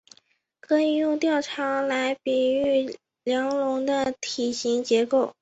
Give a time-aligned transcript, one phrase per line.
[0.59, 5.35] 可以用吊桥来比喻梁龙的体型结构。